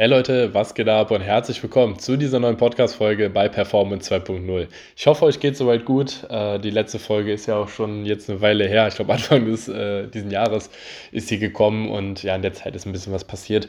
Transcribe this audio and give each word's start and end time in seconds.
Hey 0.00 0.08
Leute, 0.08 0.54
was 0.54 0.72
geht 0.72 0.88
ab 0.88 1.10
und 1.10 1.20
herzlich 1.20 1.62
willkommen 1.62 1.98
zu 1.98 2.16
dieser 2.16 2.40
neuen 2.40 2.56
Podcast-Folge 2.56 3.28
bei 3.28 3.50
Performance 3.50 4.10
2.0. 4.10 4.66
Ich 4.96 5.06
hoffe, 5.06 5.26
euch 5.26 5.40
geht 5.40 5.58
soweit 5.58 5.84
gut. 5.84 6.24
Äh, 6.30 6.58
die 6.58 6.70
letzte 6.70 6.98
Folge 6.98 7.34
ist 7.34 7.44
ja 7.44 7.56
auch 7.56 7.68
schon 7.68 8.06
jetzt 8.06 8.30
eine 8.30 8.40
Weile 8.40 8.66
her. 8.66 8.88
Ich 8.88 8.94
glaube, 8.94 9.12
Anfang 9.12 9.44
des 9.44 9.68
äh, 9.68 10.06
diesen 10.08 10.30
Jahres 10.30 10.70
ist 11.12 11.28
sie 11.28 11.38
gekommen 11.38 11.90
und 11.90 12.22
ja, 12.22 12.34
in 12.34 12.40
der 12.40 12.54
Zeit 12.54 12.74
ist 12.74 12.86
ein 12.86 12.92
bisschen 12.92 13.12
was 13.12 13.24
passiert. 13.24 13.68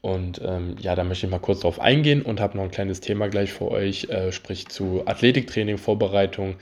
Und 0.00 0.40
ähm, 0.42 0.76
ja, 0.80 0.94
da 0.94 1.04
möchte 1.04 1.26
ich 1.26 1.30
mal 1.30 1.40
kurz 1.40 1.60
drauf 1.60 1.78
eingehen 1.78 2.22
und 2.22 2.40
habe 2.40 2.56
noch 2.56 2.64
ein 2.64 2.70
kleines 2.70 3.00
Thema 3.00 3.28
gleich 3.28 3.52
für 3.52 3.70
euch, 3.70 4.04
äh, 4.04 4.32
sprich 4.32 4.68
zu 4.68 5.02
Athletiktraining, 5.04 5.76
Vorbereitung 5.76 6.56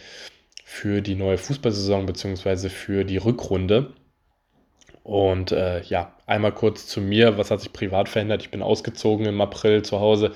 für 0.64 1.02
die 1.02 1.14
neue 1.14 1.38
Fußballsaison 1.38 2.04
bzw. 2.04 2.68
für 2.68 3.04
die 3.04 3.18
Rückrunde. 3.18 3.92
Und 5.08 5.52
äh, 5.52 5.80
ja, 5.84 6.12
einmal 6.26 6.52
kurz 6.52 6.86
zu 6.86 7.00
mir, 7.00 7.38
was 7.38 7.50
hat 7.50 7.62
sich 7.62 7.72
privat 7.72 8.10
verändert? 8.10 8.42
Ich 8.42 8.50
bin 8.50 8.60
ausgezogen 8.60 9.24
im 9.24 9.40
April 9.40 9.80
zu 9.80 10.00
Hause 10.00 10.32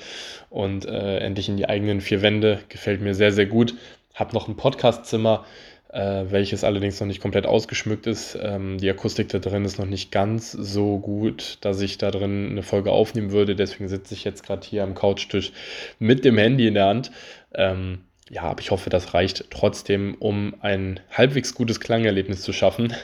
und 0.48 0.86
äh, 0.86 1.18
endlich 1.18 1.50
in 1.50 1.58
die 1.58 1.68
eigenen 1.68 2.00
vier 2.00 2.22
Wände. 2.22 2.60
Gefällt 2.70 3.02
mir 3.02 3.14
sehr, 3.14 3.32
sehr 3.32 3.44
gut. 3.44 3.74
Hab 4.14 4.32
noch 4.32 4.48
ein 4.48 4.56
Podcastzimmer, 4.56 5.44
äh, 5.92 6.24
welches 6.30 6.64
allerdings 6.64 6.98
noch 6.98 7.06
nicht 7.06 7.20
komplett 7.20 7.44
ausgeschmückt 7.44 8.06
ist. 8.06 8.38
Ähm, 8.40 8.78
die 8.78 8.88
Akustik 8.88 9.28
da 9.28 9.40
drin 9.40 9.66
ist 9.66 9.78
noch 9.78 9.84
nicht 9.84 10.10
ganz 10.10 10.52
so 10.52 10.98
gut, 10.98 11.58
dass 11.60 11.78
ich 11.82 11.98
da 11.98 12.10
drin 12.10 12.48
eine 12.52 12.62
Folge 12.62 12.92
aufnehmen 12.92 13.30
würde. 13.30 13.54
Deswegen 13.54 13.88
sitze 13.88 14.14
ich 14.14 14.24
jetzt 14.24 14.42
gerade 14.42 14.66
hier 14.66 14.84
am 14.84 14.94
Couchtisch 14.94 15.52
mit 15.98 16.24
dem 16.24 16.38
Handy 16.38 16.66
in 16.66 16.72
der 16.72 16.86
Hand. 16.86 17.10
Ähm, 17.54 18.04
ja, 18.30 18.44
aber 18.44 18.62
ich 18.62 18.70
hoffe, 18.70 18.88
das 18.88 19.12
reicht 19.12 19.50
trotzdem, 19.50 20.14
um 20.18 20.54
ein 20.62 21.00
halbwegs 21.10 21.54
gutes 21.54 21.78
Klangerlebnis 21.78 22.40
zu 22.40 22.54
schaffen. 22.54 22.94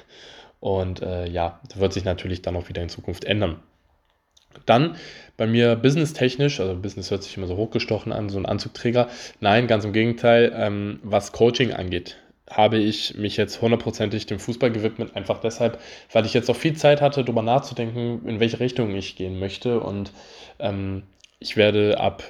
Und 0.61 1.03
äh, 1.03 1.29
ja, 1.29 1.61
das 1.69 1.79
wird 1.79 1.93
sich 1.93 2.05
natürlich 2.05 2.43
dann 2.43 2.57
auch 2.57 2.69
wieder 2.69 2.83
in 2.83 2.89
Zukunft 2.89 3.25
ändern. 3.25 3.63
Dann 4.67 4.97
bei 5.37 5.47
mir 5.47 5.77
businesstechnisch, 5.77 6.61
also 6.61 6.75
Business 6.75 7.11
hört 7.11 7.23
sich 7.23 7.37
immer 7.37 7.47
so 7.47 7.57
hochgestochen 7.57 8.13
an, 8.13 8.29
so 8.29 8.39
ein 8.39 8.47
Anzugträger. 8.47 9.09
Nein, 9.41 9.67
ganz 9.67 9.85
im 9.85 9.93
Gegenteil, 9.93 10.53
ähm, 10.55 11.01
was 11.03 11.33
Coaching 11.33 11.73
angeht, 11.73 12.17
habe 12.51 12.79
ich 12.79 13.15
mich 13.15 13.37
jetzt 13.37 13.61
hundertprozentig 13.61 14.27
dem 14.27 14.41
Fußball 14.41 14.73
gewidmet, 14.73 15.15
einfach 15.15 15.39
deshalb, 15.41 15.79
weil 16.13 16.27
ich 16.27 16.35
jetzt 16.35 16.51
auch 16.51 16.57
viel 16.57 16.77
Zeit 16.77 17.01
hatte, 17.01 17.23
darüber 17.23 17.43
nachzudenken, 17.43 18.27
in 18.27 18.41
welche 18.41 18.59
Richtung 18.59 18.95
ich 18.95 19.17
gehen 19.17 19.39
möchte. 19.39 19.81
Und 19.81 20.13
ähm, 20.59 21.05
ich 21.39 21.57
werde 21.57 22.01
ab 22.01 22.23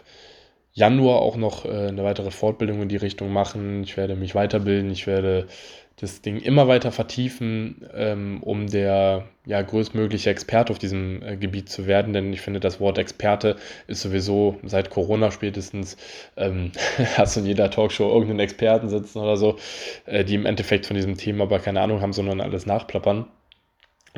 Januar 0.78 1.20
auch 1.20 1.36
noch 1.36 1.64
äh, 1.64 1.88
eine 1.88 2.04
weitere 2.04 2.30
Fortbildung 2.30 2.82
in 2.82 2.88
die 2.88 2.96
Richtung 2.96 3.32
machen. 3.32 3.82
Ich 3.82 3.96
werde 3.96 4.14
mich 4.14 4.34
weiterbilden, 4.36 4.90
ich 4.92 5.08
werde 5.08 5.48
das 5.96 6.22
Ding 6.22 6.36
immer 6.38 6.68
weiter 6.68 6.92
vertiefen, 6.92 7.84
ähm, 7.92 8.40
um 8.44 8.68
der 8.68 9.24
ja, 9.44 9.60
größtmögliche 9.60 10.30
Experte 10.30 10.72
auf 10.72 10.78
diesem 10.78 11.20
äh, 11.22 11.36
Gebiet 11.36 11.68
zu 11.68 11.88
werden. 11.88 12.12
Denn 12.12 12.32
ich 12.32 12.40
finde, 12.40 12.60
das 12.60 12.78
Wort 12.78 12.98
Experte 12.98 13.56
ist 13.88 14.02
sowieso 14.02 14.60
seit 14.62 14.90
Corona 14.90 15.32
spätestens, 15.32 15.96
ähm, 16.36 16.70
hast 17.16 17.34
du 17.34 17.40
in 17.40 17.46
jeder 17.46 17.70
Talkshow 17.70 18.08
irgendeinen 18.08 18.40
Experten 18.40 18.88
sitzen 18.88 19.18
oder 19.18 19.36
so, 19.36 19.58
äh, 20.06 20.24
die 20.24 20.36
im 20.36 20.46
Endeffekt 20.46 20.86
von 20.86 20.94
diesem 20.94 21.16
Thema 21.16 21.44
aber 21.44 21.58
keine 21.58 21.80
Ahnung 21.80 22.00
haben, 22.00 22.12
sondern 22.12 22.40
alles 22.40 22.66
nachplappern. 22.66 23.26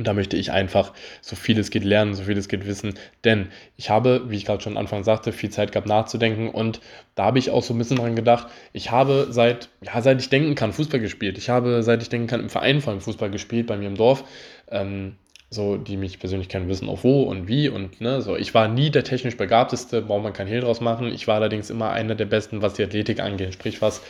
Und 0.00 0.06
da 0.06 0.14
möchte 0.14 0.38
ich 0.38 0.50
einfach 0.50 0.94
so 1.20 1.36
viel 1.36 1.58
es 1.58 1.70
geht 1.70 1.84
lernen, 1.84 2.14
so 2.14 2.22
viel 2.22 2.38
es 2.38 2.48
geht 2.48 2.66
wissen. 2.66 2.94
Denn 3.22 3.48
ich 3.76 3.90
habe, 3.90 4.22
wie 4.30 4.36
ich 4.36 4.46
gerade 4.46 4.62
schon 4.62 4.72
am 4.72 4.78
Anfang 4.78 5.04
sagte, 5.04 5.30
viel 5.30 5.50
Zeit 5.50 5.72
gehabt 5.72 5.86
nachzudenken. 5.86 6.48
Und 6.48 6.80
da 7.16 7.26
habe 7.26 7.38
ich 7.38 7.50
auch 7.50 7.62
so 7.62 7.74
ein 7.74 7.78
bisschen 7.78 7.98
dran 7.98 8.16
gedacht, 8.16 8.48
ich 8.72 8.90
habe 8.90 9.26
seit, 9.28 9.68
ja, 9.82 10.00
seit 10.00 10.18
ich 10.22 10.30
denken 10.30 10.54
kann, 10.54 10.72
Fußball 10.72 11.00
gespielt. 11.00 11.36
Ich 11.36 11.50
habe, 11.50 11.82
seit 11.82 12.00
ich 12.00 12.08
denken 12.08 12.28
kann, 12.28 12.40
im 12.40 12.48
Verein 12.48 12.80
vor 12.80 12.94
allem 12.94 13.02
Fußball 13.02 13.30
gespielt, 13.30 13.66
bei 13.66 13.76
mir 13.76 13.88
im 13.88 13.96
Dorf. 13.96 14.24
Ähm, 14.70 15.16
so, 15.50 15.76
die 15.76 15.98
mich 15.98 16.18
persönlich 16.18 16.48
kennen, 16.48 16.68
wissen 16.68 16.88
auch 16.88 17.04
wo 17.04 17.24
und 17.24 17.46
wie 17.46 17.68
und 17.68 18.00
ne, 18.00 18.22
so. 18.22 18.36
Ich 18.36 18.54
war 18.54 18.68
nie 18.68 18.88
der 18.88 19.04
technisch 19.04 19.36
begabteste, 19.36 20.00
braucht 20.00 20.22
man 20.22 20.32
kein 20.32 20.46
Hehl 20.46 20.62
draus 20.62 20.80
machen. 20.80 21.08
Ich 21.12 21.28
war 21.28 21.34
allerdings 21.34 21.68
immer 21.68 21.90
einer 21.90 22.14
der 22.14 22.24
Besten, 22.24 22.62
was 22.62 22.72
die 22.72 22.84
Athletik 22.84 23.20
angeht, 23.20 23.52
sprich 23.52 23.82
was 23.82 24.00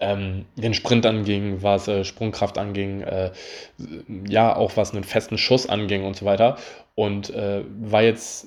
ähm, 0.00 0.46
den 0.56 0.74
Sprint 0.74 1.06
anging, 1.06 1.62
was 1.62 1.86
äh, 1.88 2.04
Sprungkraft 2.04 2.58
anging, 2.58 3.02
äh, 3.02 3.30
ja, 4.28 4.56
auch 4.56 4.76
was 4.76 4.92
einen 4.92 5.04
festen 5.04 5.38
Schuss 5.38 5.68
anging 5.68 6.04
und 6.04 6.16
so 6.16 6.24
weiter. 6.24 6.56
Und 6.94 7.30
äh, 7.30 7.62
war 7.80 8.02
jetzt 8.02 8.46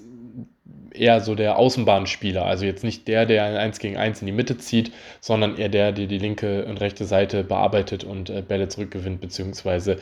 eher 0.94 1.22
so 1.22 1.36
der 1.36 1.58
Außenbahnspieler, 1.58 2.46
also 2.46 2.66
jetzt 2.66 2.84
nicht 2.84 3.08
der, 3.08 3.26
der 3.26 3.46
ein 3.46 3.56
1 3.56 3.80
gegen 3.80 3.98
1 3.98 4.22
in 4.22 4.28
die 4.28 4.32
Mitte 4.32 4.58
zieht, 4.58 4.92
sondern 5.22 5.58
eher 5.58 5.70
der, 5.70 5.92
der 5.92 6.08
die 6.08 6.20
linke 6.20 6.66
und 6.66 6.80
rechte 6.82 7.06
Seite 7.06 7.44
bearbeitet 7.44 8.04
und 8.04 8.30
äh, 8.30 8.42
Bälle 8.42 8.68
zurückgewinnt, 8.68 9.22
beziehungsweise 9.22 9.98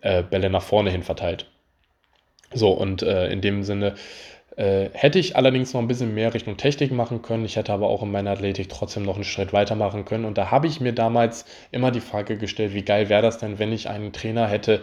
äh, 0.00 0.22
Bälle 0.22 0.50
nach 0.50 0.62
vorne 0.62 0.90
hin 0.90 1.02
verteilt. 1.02 1.46
So, 2.52 2.70
und 2.70 3.02
äh, 3.02 3.30
in 3.30 3.40
dem 3.40 3.62
Sinne 3.62 3.94
hätte 4.56 5.18
ich 5.18 5.36
allerdings 5.36 5.72
noch 5.72 5.80
ein 5.80 5.88
bisschen 5.88 6.12
mehr 6.14 6.34
Richtung 6.34 6.56
Technik 6.56 6.92
machen 6.92 7.22
können. 7.22 7.44
Ich 7.44 7.56
hätte 7.56 7.72
aber 7.72 7.88
auch 7.88 8.02
in 8.02 8.10
meiner 8.10 8.32
Athletik 8.32 8.68
trotzdem 8.68 9.04
noch 9.04 9.14
einen 9.14 9.24
Schritt 9.24 9.52
weitermachen 9.52 10.04
können. 10.04 10.24
Und 10.24 10.36
da 10.36 10.50
habe 10.50 10.66
ich 10.66 10.80
mir 10.80 10.92
damals 10.92 11.46
immer 11.70 11.90
die 11.90 12.00
Frage 12.00 12.36
gestellt, 12.36 12.74
wie 12.74 12.82
geil 12.82 13.08
wäre 13.08 13.22
das 13.22 13.38
denn, 13.38 13.58
wenn 13.58 13.72
ich 13.72 13.88
einen 13.88 14.12
Trainer 14.12 14.48
hätte, 14.48 14.82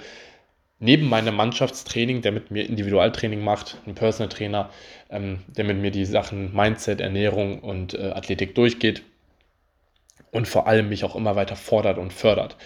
neben 0.80 1.10
meinem 1.10 1.36
Mannschaftstraining, 1.36 2.22
der 2.22 2.32
mit 2.32 2.52
mir 2.52 2.68
Individualtraining 2.68 3.44
macht, 3.44 3.78
einen 3.86 3.96
Personal 3.96 4.30
Trainer, 4.30 4.70
ähm, 5.10 5.40
der 5.48 5.66
mit 5.66 5.78
mir 5.78 5.92
die 5.92 6.06
Sachen 6.06 6.56
Mindset, 6.56 7.02
Ernährung 7.02 7.60
und 7.60 7.94
äh, 7.94 8.12
Athletik 8.12 8.56
durchgeht 8.56 9.04
und 10.32 10.48
vor 10.48 10.68
allem 10.68 10.90
mich 10.90 11.04
auch 11.04 11.16
immer 11.16 11.36
weiter 11.36 11.56
fordert 11.56 11.98
und 11.98 12.14
fördert. 12.14 12.58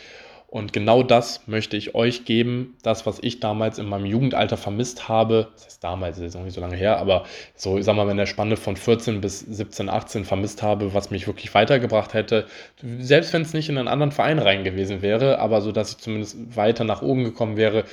Und 0.52 0.74
genau 0.74 1.02
das 1.02 1.48
möchte 1.48 1.78
ich 1.78 1.96
euch 1.96 2.26
geben. 2.26 2.76
Das, 2.84 3.06
was 3.06 3.20
ich 3.22 3.40
damals 3.40 3.80
in 3.80 3.88
meinem 3.88 4.06
Jugendalter 4.06 4.58
vermisst 4.58 5.08
habe, 5.08 5.48
das 5.54 5.66
heißt 5.66 5.84
damals, 5.84 6.20
ist 6.20 6.36
noch 6.36 6.44
nicht 6.44 6.56
so 6.56 6.60
lange 6.60 6.76
her, 6.76 6.98
aber 6.98 7.24
so, 7.56 7.78
ich 7.78 7.86
sag 7.86 7.96
mal, 7.96 8.10
in 8.10 8.18
der 8.18 8.26
Spanne 8.26 8.58
von 8.58 8.76
14 8.76 9.22
bis 9.22 9.40
17, 9.40 9.88
18 9.88 10.26
vermisst 10.26 10.62
habe, 10.62 10.94
was 10.94 11.10
mich 11.10 11.26
wirklich 11.26 11.54
weitergebracht 11.54 12.14
hätte. 12.14 12.48
Selbst 13.00 13.32
wenn 13.32 13.44
es 13.44 13.54
nicht 13.54 13.70
in 13.70 13.78
einen 13.78 13.88
anderen 13.88 14.12
Verein 14.12 14.40
rein 14.40 14.66
gewesen 14.66 15.02
wäre, 15.02 15.40
aber 15.40 15.62
so, 15.62 15.72
dass 15.72 15.92
ich 15.92 16.00
zumindest 16.00 16.58
weiter 16.58 16.84
nach 16.84 17.02
oben 17.02 17.24
gekommen 17.24 17.56
wäre, 17.56 17.86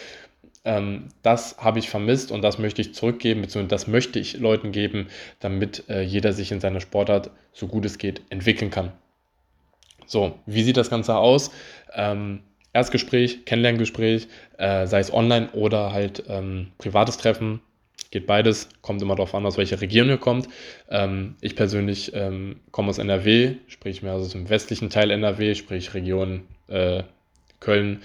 ähm, 0.65 1.11
das 1.23 1.59
habe 1.59 1.79
ich 1.79 1.89
vermisst 1.89 2.33
und 2.33 2.43
das 2.43 2.59
möchte 2.59 2.83
ich 2.83 2.93
zurückgeben, 2.93 3.43
beziehungsweise 3.43 3.71
das 3.71 3.87
möchte 3.87 4.19
ich 4.19 4.37
Leuten 4.37 4.73
geben, 4.73 5.07
damit 5.39 5.89
äh, 5.89 6.03
jeder 6.03 6.33
sich 6.33 6.51
in 6.51 6.59
seiner 6.59 6.81
Sportart, 6.81 7.31
so 7.53 7.69
gut 7.69 7.85
es 7.85 7.99
geht, 7.99 8.23
entwickeln 8.31 8.73
kann. 8.73 8.91
So, 10.09 10.39
wie 10.47 10.63
sieht 10.63 10.79
das 10.79 10.89
Ganze 10.91 11.17
aus? 11.17 11.51
Ähm, 11.95 12.41
Erstgespräch, 12.73 13.45
Kennenlerngespräch, 13.45 14.29
äh, 14.57 14.87
sei 14.87 15.01
es 15.01 15.13
online 15.13 15.51
oder 15.53 15.93
halt 15.93 16.25
ähm, 16.29 16.69
privates 16.79 17.19
Treffen. 17.19 17.61
Geht 18.11 18.27
beides, 18.27 18.71
kommt 18.81 19.03
immer 19.03 19.17
darauf 19.17 19.35
an, 19.35 19.45
aus 19.45 19.59
welcher 19.59 19.81
Region 19.83 20.09
ihr 20.09 20.17
kommt. 20.17 20.49
Ähm, 20.89 21.37
ich 21.43 21.57
persönlich 21.57 22.13
ähm, 22.15 22.61
komme 22.71 22.89
aus 22.89 22.99
NRW, 22.99 23.57
sprich 23.67 24.03
mehr 24.03 24.15
aus 24.15 24.31
dem 24.31 24.49
westlichen 24.49 24.89
Teil 24.89 25.11
NRW, 25.11 25.55
sprich 25.55 25.93
Region 25.93 26.47
äh, 26.69 27.03
Köln, 27.61 28.03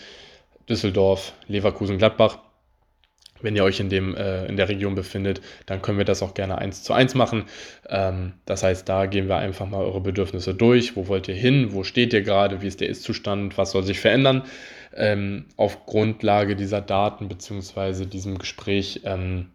Düsseldorf, 0.67 1.33
Leverkusen, 1.47 1.97
Gladbach 1.97 2.39
wenn 3.43 3.55
ihr 3.55 3.63
euch 3.63 3.79
in, 3.79 3.89
dem, 3.89 4.15
äh, 4.15 4.45
in 4.45 4.57
der 4.57 4.69
Region 4.69 4.95
befindet, 4.95 5.41
dann 5.65 5.81
können 5.81 5.97
wir 5.97 6.05
das 6.05 6.23
auch 6.23 6.33
gerne 6.33 6.57
eins 6.57 6.83
zu 6.83 6.93
eins 6.93 7.13
machen. 7.13 7.45
Ähm, 7.89 8.33
das 8.45 8.63
heißt, 8.63 8.89
da 8.89 9.05
gehen 9.05 9.27
wir 9.27 9.37
einfach 9.37 9.67
mal 9.67 9.83
eure 9.83 10.01
Bedürfnisse 10.01 10.55
durch. 10.55 10.95
Wo 10.95 11.07
wollt 11.07 11.27
ihr 11.27 11.35
hin? 11.35 11.73
Wo 11.73 11.83
steht 11.83 12.13
ihr 12.13 12.21
gerade? 12.21 12.61
Wie 12.61 12.67
ist 12.67 12.81
der 12.81 12.89
Ist-Zustand? 12.89 13.57
Was 13.57 13.71
soll 13.71 13.83
sich 13.83 13.99
verändern? 13.99 14.43
Ähm, 14.95 15.45
auf 15.57 15.85
Grundlage 15.85 16.55
dieser 16.55 16.81
Daten 16.81 17.27
bzw. 17.27 18.05
diesem 18.05 18.37
Gespräch 18.37 19.01
ähm, 19.05 19.47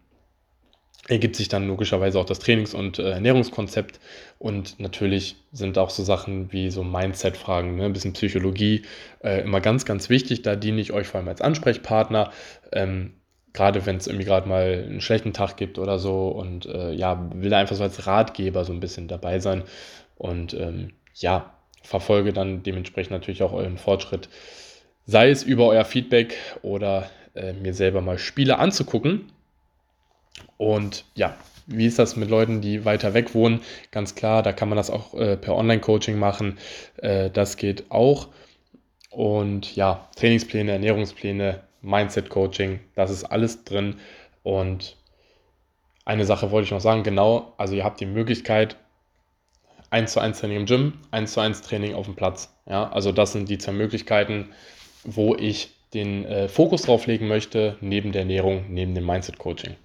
ergibt 1.09 1.35
sich 1.35 1.49
dann 1.49 1.67
logischerweise 1.67 2.19
auch 2.19 2.25
das 2.25 2.39
Trainings- 2.39 2.73
und 2.73 2.99
äh, 2.99 3.11
Ernährungskonzept. 3.11 3.99
Und 4.37 4.79
natürlich 4.79 5.37
sind 5.51 5.77
auch 5.77 5.89
so 5.89 6.03
Sachen 6.03 6.51
wie 6.53 6.69
so 6.69 6.83
Mindset-Fragen, 6.83 7.75
ne? 7.75 7.85
ein 7.85 7.93
bisschen 7.93 8.13
Psychologie 8.13 8.83
äh, 9.23 9.41
immer 9.41 9.59
ganz, 9.59 9.85
ganz 9.85 10.09
wichtig. 10.09 10.43
Da 10.43 10.55
diene 10.55 10.79
ich 10.79 10.93
euch 10.93 11.07
vor 11.07 11.19
allem 11.19 11.27
als 11.27 11.41
Ansprechpartner. 11.41 12.31
Ähm, 12.71 13.13
gerade 13.53 13.85
wenn 13.85 13.97
es 13.97 14.07
irgendwie 14.07 14.25
gerade 14.25 14.47
mal 14.47 14.85
einen 14.87 15.01
schlechten 15.01 15.33
Tag 15.33 15.57
gibt 15.57 15.79
oder 15.79 15.99
so 15.99 16.29
und 16.29 16.65
äh, 16.65 16.91
ja, 16.91 17.29
will 17.33 17.53
einfach 17.53 17.75
so 17.75 17.83
als 17.83 18.05
Ratgeber 18.07 18.65
so 18.65 18.73
ein 18.73 18.79
bisschen 18.79 19.07
dabei 19.07 19.39
sein 19.39 19.63
und 20.17 20.53
ähm, 20.53 20.93
ja, 21.15 21.53
verfolge 21.81 22.33
dann 22.33 22.63
dementsprechend 22.63 23.11
natürlich 23.11 23.43
auch 23.43 23.53
euren 23.53 23.77
Fortschritt, 23.77 24.29
sei 25.05 25.29
es 25.29 25.43
über 25.43 25.67
euer 25.67 25.85
Feedback 25.85 26.37
oder 26.61 27.09
äh, 27.35 27.53
mir 27.53 27.73
selber 27.73 28.01
mal 28.01 28.19
Spiele 28.19 28.59
anzugucken. 28.59 29.31
Und 30.57 31.05
ja, 31.15 31.35
wie 31.67 31.85
ist 31.85 31.99
das 31.99 32.15
mit 32.15 32.29
Leuten, 32.29 32.61
die 32.61 32.85
weiter 32.85 33.13
weg 33.13 33.33
wohnen? 33.33 33.61
Ganz 33.91 34.15
klar, 34.15 34.43
da 34.43 34.53
kann 34.53 34.69
man 34.69 34.77
das 34.77 34.89
auch 34.89 35.13
äh, 35.13 35.37
per 35.37 35.55
Online-Coaching 35.55 36.17
machen. 36.17 36.57
Äh, 36.97 37.29
das 37.29 37.57
geht 37.57 37.89
auch. 37.89 38.27
Und 39.09 39.75
ja, 39.75 40.07
Trainingspläne, 40.15 40.71
Ernährungspläne, 40.71 41.61
Mindset-Coaching, 41.81 42.79
das 42.95 43.11
ist 43.11 43.23
alles 43.23 43.63
drin. 43.63 43.95
Und 44.43 44.97
eine 46.05 46.25
Sache 46.25 46.51
wollte 46.51 46.65
ich 46.65 46.71
noch 46.71 46.81
sagen, 46.81 47.03
genau, 47.03 47.53
also 47.57 47.75
ihr 47.75 47.83
habt 47.83 47.99
die 47.99 48.05
Möglichkeit, 48.05 48.75
1 49.91 50.13
zu 50.13 50.19
1 50.19 50.39
Training 50.39 50.57
im 50.57 50.65
Gym, 50.65 50.93
1 51.11 51.33
zu 51.33 51.39
1 51.39 51.61
Training 51.61 51.95
auf 51.95 52.05
dem 52.05 52.15
Platz. 52.15 52.53
Ja, 52.67 52.91
also 52.91 53.11
das 53.11 53.33
sind 53.33 53.49
die 53.49 53.57
zwei 53.57 53.71
Möglichkeiten, 53.71 54.49
wo 55.03 55.35
ich 55.35 55.71
den 55.93 56.25
äh, 56.25 56.47
Fokus 56.47 56.83
drauf 56.83 57.07
legen 57.07 57.27
möchte, 57.27 57.75
neben 57.81 58.11
der 58.11 58.21
Ernährung, 58.21 58.65
neben 58.69 58.93
dem 58.93 59.03
Mindset-Coaching. 59.05 59.75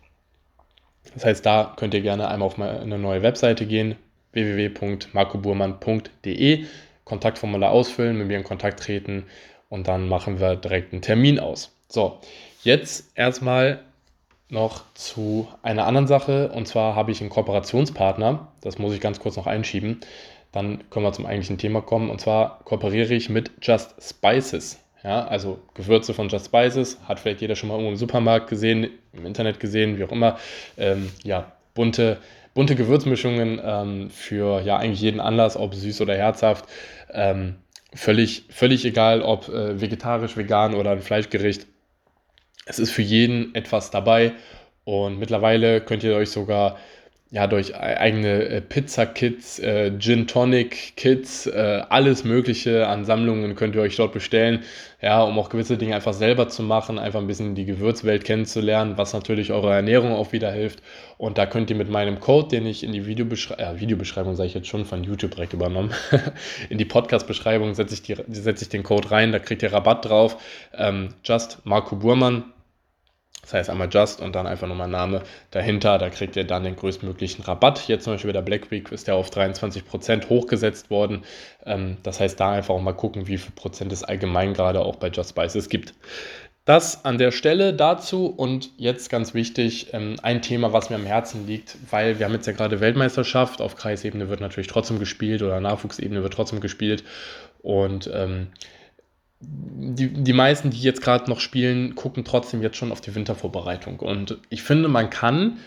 Das 1.14 1.25
heißt, 1.25 1.46
da 1.46 1.73
könnt 1.76 1.94
ihr 1.94 2.02
gerne 2.02 2.29
einmal 2.29 2.46
auf 2.46 2.61
eine 2.61 2.99
neue 2.99 3.23
Webseite 3.23 3.67
gehen, 3.67 3.96
www.marcoburmann.de, 4.32 6.67
Kontaktformular 7.05 7.70
ausfüllen, 7.70 8.19
mit 8.19 8.26
mir 8.29 8.37
in 8.38 8.44
Kontakt 8.44 8.81
treten 8.81 9.25
und 9.69 9.87
dann 9.88 10.08
machen 10.08 10.41
wir 10.41 10.56
direkt 10.56 10.93
einen 10.93 11.02
Termin 11.02 11.38
aus. 11.38 11.73
So, 11.88 12.19
jetzt 12.62 13.12
erstmal 13.14 13.81
noch 14.48 14.82
zu 14.94 15.48
einer 15.62 15.86
anderen 15.86 16.06
Sache 16.06 16.50
und 16.52 16.66
zwar 16.66 16.94
habe 16.94 17.10
ich 17.10 17.20
einen 17.20 17.31
Kooperationspartner, 17.31 18.52
das 18.60 18.78
muss 18.78 18.94
ich 18.94 19.00
ganz 19.00 19.20
kurz 19.20 19.36
noch 19.36 19.46
einschieben, 19.46 20.00
dann 20.52 20.88
können 20.90 21.04
wir 21.04 21.12
zum 21.12 21.26
eigentlichen 21.26 21.58
Thema 21.58 21.81
kommen 21.81 22.10
und 22.10 22.20
zwar 22.20 22.60
kooperiere 22.64 23.14
ich 23.14 23.28
mit 23.28 23.50
Just 23.60 23.94
Spices. 24.00 24.78
Ja, 25.02 25.26
also 25.26 25.58
Gewürze 25.75 26.14
von 26.14 26.28
Just 26.31 26.46
Spices, 26.46 26.98
hat 27.06 27.20
vielleicht 27.20 27.42
jeder 27.42 27.56
schon 27.56 27.69
mal 27.69 27.75
irgendwo 27.75 27.90
im 27.90 27.96
Supermarkt 27.96 28.48
gesehen, 28.48 28.88
im 29.12 29.26
Internet 29.26 29.60
gesehen, 29.60 29.98
wie 29.98 30.04
auch 30.04 30.12
immer. 30.12 30.38
Ähm, 30.78 31.10
ja, 31.25 31.52
bunte, 31.75 32.19
bunte 32.54 32.75
Gewürzmischungen 32.75 33.60
ähm, 33.62 34.10
für 34.10 34.62
ja 34.62 34.78
eigentlich 34.78 35.02
jeden 35.02 35.20
Anlass, 35.20 35.58
ob 35.58 35.75
süß 35.75 36.00
oder 36.00 36.14
herzhaft. 36.14 36.64
Ähm, 37.12 37.56
völlig, 37.92 38.44
völlig 38.48 38.86
egal, 38.86 39.20
ob 39.20 39.48
äh, 39.48 39.78
vegetarisch, 39.81 40.38
vegan 40.38 40.75
oder 40.75 40.92
ein 40.92 41.02
Fleischgericht. 41.02 41.66
Es 42.66 42.78
ist 42.78 42.90
für 42.90 43.02
jeden 43.02 43.55
etwas 43.55 43.90
dabei 43.90 44.32
und 44.84 45.19
mittlerweile 45.19 45.81
könnt 45.81 46.02
ihr 46.05 46.16
euch 46.16 46.31
sogar 46.31 46.76
ja, 47.34 47.49
durch 47.49 47.70
e-, 47.70 47.75
eigene 47.75 48.44
äh, 48.44 48.61
Pizza-Kits, 48.61 49.58
äh, 49.58 49.90
Gin-Tonic-Kits, 49.99 51.49
äh, 51.49 51.82
alles 51.88 52.22
Mögliche 52.22 52.87
an 52.87 53.05
Sammlungen 53.05 53.56
könnt 53.56 53.75
ihr 53.75 53.82
euch 53.82 53.96
dort 53.96 54.12
bestellen, 54.12 54.62
ja, 55.02 55.20
um 55.20 55.37
auch 55.40 55.49
gewisse 55.49 55.76
Dinge 55.76 55.96
einfach 55.96 56.12
selber 56.12 56.49
zu 56.49 56.62
machen, 56.62 56.96
einfach 56.96 57.19
ein 57.19 57.26
bisschen 57.26 57.56
die 57.56 57.64
Gewürzwelt 57.64 58.22
kennenzulernen, 58.22 58.96
was 58.99 59.14
natürlich 59.14 59.50
eurer 59.50 59.75
Ernährung 59.75 60.12
auch 60.12 60.32
wieder 60.32 60.52
hilft. 60.52 60.81
Und 61.19 61.37
da 61.37 61.46
könnt 61.46 61.70
ihr 61.70 61.76
mit 61.76 61.90
meinem 61.90 62.20
Code, 62.20 62.49
den 62.49 62.67
ich 62.67 62.84
in 62.84 62.93
die 62.93 63.05
Videobeschreibung, 63.05 63.64
äh, 63.64 63.81
Videobeschreibung 63.81 64.37
sage 64.37 64.46
ich 64.46 64.55
jetzt 64.55 64.69
schon, 64.69 64.84
von 64.84 65.02
YouTube 65.02 65.32
direkt 65.32 65.55
übernommen, 65.55 65.90
in 66.69 66.78
die 66.78 66.84
Podcast-Beschreibung 66.84 67.75
setze 67.75 67.94
ich, 67.94 68.17
setz 68.28 68.62
ich 68.62 68.69
den 68.69 68.84
Code 68.84 69.10
rein, 69.10 69.32
da 69.32 69.40
kriegt 69.40 69.64
ihr 69.64 69.72
Rabatt 69.72 70.05
drauf. 70.05 70.37
Ähm, 70.72 71.08
just 71.25 71.58
Marco 71.64 71.96
Burmann, 71.96 72.44
das 73.44 73.52
heißt 73.52 73.70
einmal 73.70 73.88
Just 73.91 74.23
und 74.23 74.35
dann 74.35 74.46
einfach 74.46 74.67
nochmal 74.67 74.88
Name 74.88 75.23
dahinter. 75.50 75.99
Da 75.99 76.08
kriegt 76.08 76.35
ihr 76.35 76.44
dann 76.44 76.64
den 76.64 76.76
größtmöglichen 76.76 77.44
Rabatt. 77.44 77.87
Jetzt 77.88 78.05
zum 78.05 78.14
Beispiel 78.14 78.29
bei 78.29 78.38
der 78.38 78.43
Black 78.43 78.70
Week 78.70 78.91
ist 78.91 79.06
der 79.06 79.17
auf 79.17 79.29
23% 79.29 80.31
hochgesetzt 80.31 80.91
worden. 80.91 81.25
Ähm, 81.67 81.99
das 82.02 82.20
heißt, 82.20 82.41
da 82.41 82.52
einfach 82.52 82.75
auch 82.75 82.81
mal 82.81 82.94
gucken, 82.94 83.29
wie 83.29 83.37
viel 83.37 83.52
Prozent 83.55 83.93
es 83.93 84.02
allgemein 84.02 84.55
gerade 84.55 84.81
auch 84.81 84.96
bei 84.96 85.08
Just 85.08 85.31
Spices 85.31 85.69
gibt. 85.69 85.93
Das 86.64 87.05
an 87.05 87.19
der 87.19 87.31
Stelle 87.31 87.75
dazu 87.75 88.26
und 88.26 88.70
jetzt 88.79 89.11
ganz 89.11 89.35
wichtig, 89.35 89.88
ähm, 89.93 90.17
ein 90.23 90.41
Thema, 90.41 90.73
was 90.73 90.88
mir 90.88 90.96
am 90.96 91.05
Herzen 91.05 91.46
liegt, 91.46 91.76
weil 91.91 92.19
wir 92.19 92.25
haben 92.25 92.32
jetzt 92.32 92.46
ja 92.46 92.55
gerade 92.55 92.81
Weltmeisterschaft, 92.81 93.61
auf 93.61 93.76
Kreisebene 93.76 94.31
wird 94.31 94.41
natürlich 94.41 94.69
trotzdem 94.69 94.99
gespielt 94.99 95.43
oder 95.43 95.61
Nachwuchsebene 95.61 96.23
wird 96.23 96.32
trotzdem 96.32 96.61
gespielt 96.61 97.05
und 97.61 98.11
ähm, 98.14 98.46
die, 99.46 100.08
die 100.08 100.32
meisten, 100.32 100.70
die 100.70 100.81
jetzt 100.81 101.02
gerade 101.02 101.31
noch 101.31 101.41
spielen, 101.41 101.94
gucken 101.94 102.25
trotzdem 102.25 102.62
jetzt 102.62 102.76
schon 102.76 102.93
auf 102.93 103.00
die 103.00 103.14
Wintervorbereitung. 103.14 104.00
Und 104.00 104.38
ich 104.49 104.62
finde, 104.62 104.88
man 104.88 105.11
kann 105.11 105.58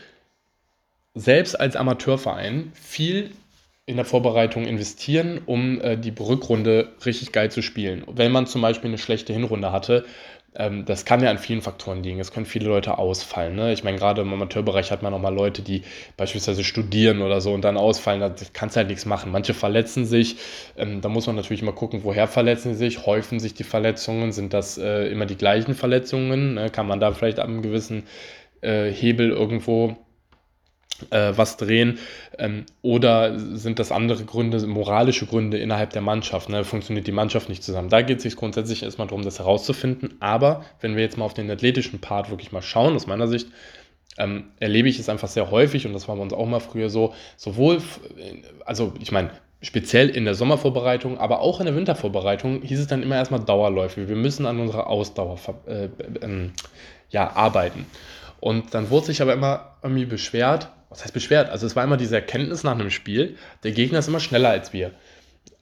selbst 1.14 1.60
als 1.60 1.76
Amateurverein 1.76 2.72
viel 2.74 3.32
in 3.86 3.96
der 3.96 4.06
Vorbereitung 4.06 4.66
investieren, 4.66 5.40
um 5.46 5.80
äh, 5.82 5.98
die 5.98 6.14
Rückrunde 6.20 6.90
richtig 7.06 7.32
geil 7.32 7.50
zu 7.52 7.62
spielen. 7.62 8.04
Wenn 8.08 8.32
man 8.32 8.46
zum 8.46 8.62
Beispiel 8.62 8.90
eine 8.90 8.98
schlechte 8.98 9.34
Hinrunde 9.34 9.72
hatte, 9.72 10.06
das 10.86 11.06
kann 11.06 11.22
ja 11.22 11.30
an 11.30 11.38
vielen 11.38 11.62
Faktoren 11.62 12.02
liegen. 12.02 12.20
Es 12.20 12.32
können 12.32 12.48
viele 12.48 12.68
Leute 12.68 12.98
ausfallen. 12.98 13.56
Ne? 13.56 13.74
Ich 13.74 13.84
meine, 13.84 13.98
gerade 13.98 14.22
im 14.22 14.34
Amateurbereich 14.34 14.92
hat 14.92 15.04
man 15.04 15.14
auch 15.14 15.20
mal 15.20 15.34
Leute, 15.34 15.62
die 15.62 15.84
beispielsweise 16.18 16.64
studieren 16.64 17.22
oder 17.22 17.42
so 17.42 17.54
und 17.54 17.62
dann 17.62 17.78
ausfallen. 17.78 18.20
Da 18.20 18.34
kannst 18.54 18.76
du 18.76 18.80
halt 18.80 18.88
nichts 18.88 19.06
machen. 19.06 19.32
Manche 19.32 19.54
verletzen 19.54 20.06
sich. 20.06 20.38
Ähm, 20.76 21.02
da 21.02 21.10
muss 21.10 21.28
man 21.28 21.36
natürlich 21.36 21.62
mal 21.62 21.74
gucken, 21.74 22.04
woher 22.04 22.28
verletzen 22.28 22.74
sie 22.74 22.80
sich. 22.80 23.06
Häufen 23.06 23.40
sich 23.40 23.54
die 23.54 23.64
Verletzungen? 23.64 24.32
Sind 24.32 24.54
das 24.54 24.80
äh, 24.80 25.08
immer 25.12 25.28
die 25.28 25.38
gleichen 25.38 25.76
Verletzungen? 25.76 26.56
Ne? 26.56 26.72
Kann 26.72 26.88
man 26.88 27.00
da 27.00 27.12
vielleicht 27.12 27.40
am 27.40 27.62
gewissen 27.62 28.04
äh, 28.62 28.90
Hebel 28.92 29.30
irgendwo 29.30 29.96
äh, 31.10 31.34
was 31.36 31.58
drehen? 31.58 32.00
Ähm, 32.38 32.66
oder 32.82 33.38
sind 33.38 33.80
das 33.80 33.92
andere 33.92 34.24
Gründe, 34.24 34.66
moralische 34.68 35.26
Gründe 35.26 35.58
innerhalb 35.58 35.92
der 35.92 36.02
Mannschaft? 36.02 36.50
Ne? 36.50 36.64
Funktioniert 36.64 37.08
die 37.08 37.12
Mannschaft 37.12 37.50
nicht 37.50 37.64
zusammen? 37.64 37.90
Da 37.90 38.02
geht 38.02 38.18
es 38.18 38.24
sich 38.24 38.36
grundsätzlich 38.36 38.84
erstmal 38.84 39.08
darum, 39.08 39.24
das 39.24 39.40
herauszufinden. 39.40 40.16
Aber 40.20 40.66
wenn 40.82 40.96
wir 40.96 41.04
jetzt 41.04 41.18
mal 41.18 41.26
auf 41.26 41.34
den 41.34 41.50
athletischen 41.50 42.00
Part 42.00 42.30
wirklich 42.30 42.52
mal 42.52 42.62
schauen, 42.62 42.96
aus 42.96 43.08
meiner 43.08 43.28
Sicht, 43.28 43.48
ähm, 44.18 44.46
erlebe 44.60 44.90
ich 44.90 45.00
es 45.00 45.10
einfach 45.10 45.28
sehr 45.28 45.52
häufig 45.52 45.86
und 45.86 45.94
das 45.94 46.08
war 46.08 46.16
bei 46.16 46.22
uns 46.22 46.34
auch 46.34 46.46
mal 46.48 46.60
früher 46.60 46.90
so, 46.90 47.14
sowohl, 47.36 47.82
also 48.66 48.94
ich 49.00 49.12
meine, 49.12 49.30
speziell 49.62 50.10
in 50.10 50.26
der 50.26 50.36
Sommervorbereitung, 50.36 51.18
aber 51.18 51.42
auch 51.42 51.60
in 51.60 51.66
der 51.66 51.76
Wintervorbereitung 51.76 52.62
hieß 52.62 52.80
es 52.80 52.88
dann 52.88 53.04
immer 53.04 53.16
erstmal 53.16 53.40
Dauerläufe. 53.40 54.08
Wir 54.08 54.16
müssen 54.16 54.46
an 54.46 54.60
unserer 54.60 54.88
Ausdauer 54.88 55.38
äh, 55.68 55.86
äh, 55.86 56.50
ja, 57.10 57.36
arbeiten. 57.36 57.86
Und 58.40 58.74
dann 58.74 58.90
wurde 58.90 59.08
sich 59.08 59.22
aber 59.22 59.34
immer 59.34 59.78
irgendwie 59.82 60.06
beschwert, 60.06 60.70
was 60.90 61.04
heißt 61.04 61.14
beschwert? 61.14 61.50
Also 61.50 61.66
es 61.66 61.76
war 61.76 61.84
immer 61.84 61.98
diese 61.98 62.16
Erkenntnis 62.16 62.64
nach 62.64 62.74
einem 62.74 62.90
Spiel, 62.90 63.38
der 63.64 63.72
Gegner 63.72 64.00
ist 64.00 64.08
immer 64.08 64.20
schneller 64.20 64.50
als 64.50 64.74
wir. 64.74 64.92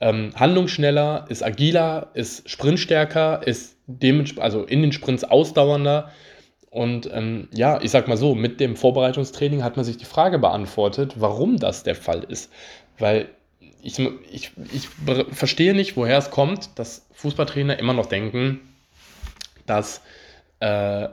Ähm, 0.01 0.31
handlungsschneller, 0.35 1.25
ist 1.29 1.43
agiler, 1.43 2.11
ist 2.13 2.49
sprintstärker, 2.49 3.45
ist 3.45 3.77
also 4.37 4.63
in 4.63 4.81
den 4.81 4.91
Sprints 4.91 5.23
ausdauernder. 5.23 6.11
Und 6.69 7.09
ähm, 7.13 7.47
ja, 7.53 7.79
ich 7.81 7.91
sag 7.91 8.07
mal 8.07 8.17
so, 8.17 8.35
mit 8.35 8.59
dem 8.59 8.75
Vorbereitungstraining 8.75 9.63
hat 9.63 9.77
man 9.77 9.85
sich 9.85 9.97
die 9.97 10.05
Frage 10.05 10.39
beantwortet, 10.39 11.13
warum 11.17 11.57
das 11.57 11.83
der 11.83 11.95
Fall 11.95 12.23
ist. 12.23 12.51
Weil 12.99 13.29
ich, 13.81 13.99
ich, 13.99 14.51
ich 14.73 14.89
verstehe 15.31 15.73
nicht, 15.73 15.95
woher 15.95 16.17
es 16.17 16.31
kommt, 16.31 16.77
dass 16.77 17.07
Fußballtrainer 17.13 17.79
immer 17.79 17.93
noch 17.93 18.07
denken, 18.07 18.59
dass 19.65 20.01
äh, 20.59 21.07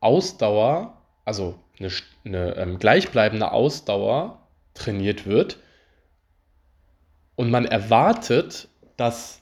Ausdauer, 0.00 0.98
also 1.24 1.54
eine, 1.80 1.90
eine 2.24 2.56
ähm, 2.56 2.78
gleichbleibende 2.78 3.50
Ausdauer 3.52 4.46
trainiert 4.74 5.26
wird 5.26 5.58
und 7.36 7.50
man 7.50 7.64
erwartet, 7.64 8.68
dass 8.96 9.40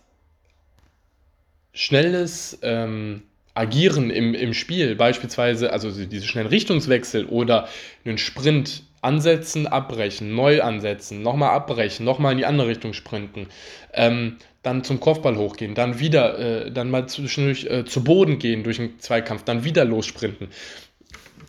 schnelles 1.73 2.59
ähm, 2.63 3.23
Agieren 3.55 4.11
im, 4.11 4.35
im 4.35 4.55
Spiel, 4.55 4.95
beispielsweise 4.95 5.73
also 5.73 5.91
diese 5.91 6.27
schnellen 6.27 6.47
Richtungswechsel 6.47 7.27
oder 7.27 7.69
einen 8.05 8.19
Sprint 8.19 8.85
ansetzen, 9.01 9.67
abbrechen, 9.67 10.35
neu 10.35 10.63
ansetzen, 10.63 11.23
nochmal 11.23 11.51
abbrechen, 11.51 12.05
nochmal 12.05 12.33
in 12.33 12.39
die 12.39 12.47
andere 12.47 12.69
Richtung 12.69 12.93
sprinten, 12.93 13.49
ähm, 13.93 14.37
dann 14.63 14.85
zum 14.85 15.01
Kopfball 15.01 15.37
hochgehen, 15.37 15.75
dann 15.75 15.99
wieder, 15.99 16.39
äh, 16.39 16.71
dann 16.71 16.91
mal 16.91 17.09
zwischendurch 17.09 17.65
äh, 17.67 17.85
zu 17.85 18.03
Boden 18.05 18.39
gehen 18.39 18.65
durch 18.65 18.81
einen 18.81 18.99
Zweikampf, 19.01 19.45
dann 19.45 19.65
wieder 19.65 19.85
lossprinten 19.85 20.49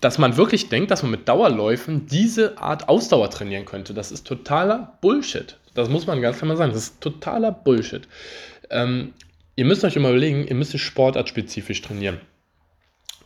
dass 0.01 0.17
man 0.17 0.37
wirklich 0.37 0.69
denkt, 0.69 0.91
dass 0.91 1.01
man 1.01 1.11
mit 1.11 1.27
Dauerläufen 1.27 2.05
diese 2.07 2.57
Art 2.57 2.89
Ausdauer 2.89 3.29
trainieren 3.29 3.65
könnte. 3.65 3.93
Das 3.93 4.11
ist 4.11 4.25
totaler 4.25 4.97
Bullshit. 5.01 5.57
Das 5.73 5.89
muss 5.89 6.07
man 6.07 6.21
ganz 6.21 6.37
klar 6.37 6.47
mal 6.47 6.57
sagen. 6.57 6.73
Das 6.73 6.83
ist 6.83 7.01
totaler 7.01 7.51
Bullshit. 7.51 8.07
Ähm, 8.69 9.13
ihr 9.55 9.65
müsst 9.65 9.83
euch 9.83 9.95
immer 9.95 10.09
überlegen, 10.09 10.47
ihr 10.47 10.55
müsst 10.55 10.77
sportartspezifisch 10.77 11.81
trainieren. 11.81 12.19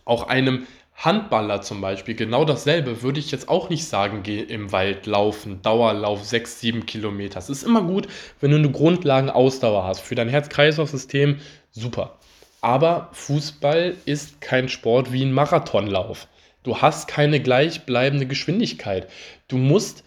Auch 0.06 0.27
einem 0.27 0.68
Handballer 0.96 1.62
zum 1.62 1.82
Beispiel, 1.82 2.15
genau 2.15 2.46
dasselbe 2.46 3.01
würde 3.01 3.20
ich 3.20 3.32
jetzt 3.32 3.50
auch 3.50 3.70
nicht 3.70 3.86
sagen, 3.86 4.22
geh 4.24 4.39
im 4.39 4.72
Wald 4.72 5.06
laufen, 5.06 5.62
Dauerlauf 5.62 6.24
6, 6.24 6.60
7 6.60 6.86
Kilometer. 6.86 7.39
Es 7.39 7.50
ist 7.50 7.63
immer 7.63 7.82
gut, 7.82 8.08
wenn 8.39 8.51
du 8.51 8.58
eine 8.58 8.72
Grundlagenausdauer 8.72 9.86
hast. 9.86 10.01
Für 10.01 10.15
dein 10.15 10.30
Herz-Kreislauf-System 10.30 11.39
super. 11.72 12.20
Aber 12.62 13.10
Fußball 13.12 13.96
ist 14.06 14.39
kein 14.39 14.70
Sport 14.70 15.12
wie 15.12 15.24
ein 15.24 15.34
Marathonlauf. 15.34 16.27
Du 16.63 16.82
hast 16.82 17.08
keine 17.08 17.39
gleichbleibende 17.41 18.25
Geschwindigkeit. 18.25 19.10
Du 19.48 19.58
musst, 19.58 20.03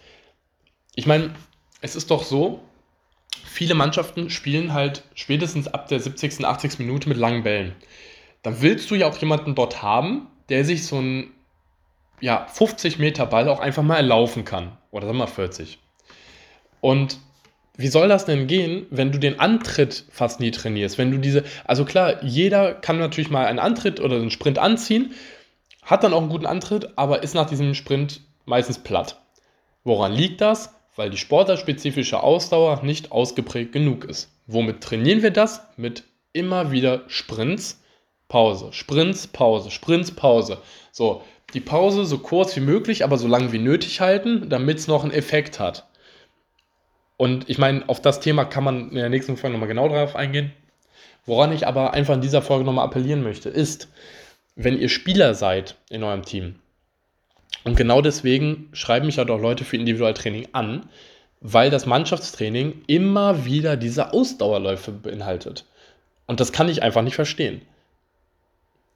ich 0.95 1.05
meine, 1.05 1.33
es 1.81 1.95
ist 1.95 2.11
doch 2.11 2.23
so, 2.23 2.61
viele 3.45 3.75
Mannschaften 3.75 4.29
spielen 4.29 4.73
halt 4.73 5.03
spätestens 5.13 5.67
ab 5.67 5.87
der 5.87 5.99
70., 5.99 6.45
80. 6.45 6.79
Minute 6.79 7.07
mit 7.09 7.17
langen 7.17 7.43
Bällen. 7.43 7.75
Dann 8.41 8.61
willst 8.61 8.89
du 8.89 8.95
ja 8.95 9.07
auch 9.07 9.17
jemanden 9.17 9.55
dort 9.55 9.81
haben, 9.81 10.27
der 10.49 10.65
sich 10.65 10.85
so 10.85 10.97
einen 10.97 11.31
ja, 12.19 12.47
50 12.47 12.97
Meter 12.99 13.25
Ball 13.25 13.47
auch 13.49 13.59
einfach 13.59 13.83
mal 13.83 13.97
erlaufen 13.97 14.45
kann. 14.45 14.77
Oder 14.91 15.05
sagen 15.05 15.17
wir 15.17 15.25
mal 15.25 15.31
40. 15.31 15.77
Und 16.81 17.19
wie 17.75 17.87
soll 17.87 18.07
das 18.07 18.25
denn 18.25 18.47
gehen, 18.47 18.87
wenn 18.89 19.11
du 19.11 19.19
den 19.19 19.39
Antritt 19.39 20.05
fast 20.09 20.39
nie 20.39 20.49
trainierst? 20.49 20.97
Wenn 20.97 21.11
du 21.11 21.19
diese, 21.19 21.43
also 21.65 21.85
klar, 21.85 22.23
jeder 22.23 22.73
kann 22.73 22.97
natürlich 22.97 23.29
mal 23.29 23.45
einen 23.45 23.59
Antritt 23.59 23.99
oder 23.99 24.15
einen 24.15 24.31
Sprint 24.31 24.57
anziehen, 24.57 25.13
hat 25.87 26.03
dann 26.03 26.13
auch 26.13 26.19
einen 26.19 26.29
guten 26.29 26.45
Antritt, 26.45 26.97
aber 26.97 27.23
ist 27.23 27.33
nach 27.33 27.47
diesem 27.49 27.73
Sprint 27.73 28.21
meistens 28.45 28.77
platt. 28.77 29.21
Woran 29.85 30.11
liegt 30.11 30.41
das? 30.41 30.75
Weil 30.97 31.09
die 31.09 31.17
sportlerspezifische 31.17 32.21
Ausdauer 32.21 32.83
nicht 32.83 33.13
ausgeprägt 33.13 33.71
genug 33.71 34.03
ist. 34.03 34.29
Womit 34.47 34.81
trainieren 34.81 35.23
wir 35.23 35.31
das? 35.31 35.61
Mit 35.77 36.03
immer 36.33 36.71
wieder 36.71 37.03
Sprints, 37.07 37.81
Pause, 38.27 38.73
Sprints, 38.73 39.27
Pause, 39.27 39.71
Sprints, 39.71 40.11
Pause. 40.11 40.57
So, 40.91 41.23
die 41.53 41.61
Pause 41.61 42.05
so 42.05 42.17
kurz 42.17 42.53
wie 42.57 42.61
möglich, 42.61 43.05
aber 43.05 43.17
so 43.17 43.29
lang 43.29 43.53
wie 43.53 43.59
nötig 43.59 44.01
halten, 44.01 44.49
damit 44.49 44.79
es 44.79 44.87
noch 44.87 45.03
einen 45.03 45.13
Effekt 45.13 45.57
hat. 45.57 45.87
Und 47.15 47.49
ich 47.49 47.57
meine, 47.57 47.87
auf 47.87 48.01
das 48.01 48.19
Thema 48.19 48.43
kann 48.43 48.65
man 48.65 48.89
in 48.89 48.95
der 48.95 49.09
nächsten 49.09 49.37
Folge 49.37 49.53
nochmal 49.53 49.69
genau 49.69 49.87
drauf 49.87 50.17
eingehen. 50.17 50.51
Woran 51.25 51.53
ich 51.53 51.65
aber 51.65 51.93
einfach 51.93 52.15
in 52.15 52.21
dieser 52.21 52.41
Folge 52.41 52.65
nochmal 52.65 52.85
appellieren 52.85 53.23
möchte, 53.23 53.47
ist, 53.47 53.87
wenn 54.57 54.77
ihr 54.77 54.89
Spieler 54.89 55.35
seid 55.35 55.75
in 55.89 56.03
eurem 56.03 56.23
Team, 56.23 56.55
und 57.63 57.75
genau 57.75 58.01
deswegen 58.01 58.69
schreiben 58.73 59.05
mich 59.05 59.17
ja 59.17 59.25
doch 59.25 59.39
Leute 59.39 59.63
für 59.63 59.77
Individualtraining 59.77 60.49
an, 60.51 60.89
weil 61.41 61.69
das 61.69 61.85
Mannschaftstraining 61.85 62.81
immer 62.87 63.45
wieder 63.45 63.77
diese 63.77 64.13
Ausdauerläufe 64.13 64.91
beinhaltet. 64.91 65.65
Und 66.25 66.39
das 66.39 66.51
kann 66.51 66.69
ich 66.69 66.81
einfach 66.81 67.03
nicht 67.03 67.15
verstehen. 67.15 67.61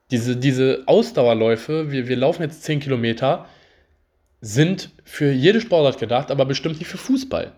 Diese, 0.09 0.35
diese 0.35 0.83
Ausdauerläufe, 0.87 1.91
wir, 1.91 2.07
wir 2.07 2.17
laufen 2.17 2.43
jetzt 2.43 2.63
10 2.63 2.81
Kilometer, 2.81 3.45
sind 4.41 4.89
für 5.03 5.31
jede 5.31 5.61
Sportart 5.61 5.99
gedacht, 5.99 6.31
aber 6.31 6.45
bestimmt 6.45 6.79
nicht 6.79 6.87
für 6.87 6.97
Fußball. 6.97 7.51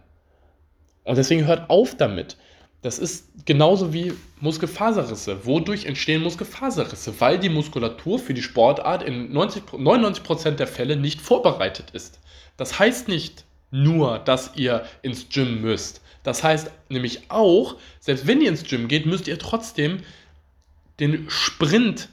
Und 1.04 1.18
deswegen 1.18 1.48
hört 1.48 1.70
auf 1.70 1.96
damit. 1.96 2.38
Das 2.84 3.00
ist 3.00 3.46
genauso 3.46 3.94
wie 3.94 4.14
Muskelfaserrisse. 4.42 5.46
Wodurch 5.46 5.86
entstehen 5.86 6.22
Muskelfaserrisse? 6.22 7.14
Weil 7.20 7.40
die 7.40 7.48
Muskulatur 7.48 8.20
für 8.20 8.34
die 8.34 8.42
Sportart 8.42 9.04
in 9.04 9.32
90, 9.32 9.64
99% 9.72 10.52
der 10.52 10.68
Fälle 10.68 10.98
nicht 10.98 11.22
vorbereitet 11.22 11.92
ist. 11.92 12.20
Das 12.58 12.78
heißt 12.78 13.08
nicht 13.08 13.46
nur, 13.72 14.20
dass 14.20 14.52
ihr 14.56 14.86
ins 15.02 15.30
Gym 15.30 15.62
müsst. 15.62 16.02
Das 16.24 16.44
heißt 16.44 16.72
nämlich 16.90 17.22
auch, 17.30 17.78
selbst 18.02 18.28
wenn 18.28 18.42
ihr 18.42 18.50
ins 18.50 18.64
Gym 18.64 18.90
geht, 18.90 19.06
müsst 19.06 19.30
ihr 19.30 19.40
trotzdem 19.40 20.00
den 21.00 21.26
Sprint, 21.30 22.10